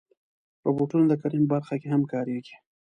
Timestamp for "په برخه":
1.47-1.75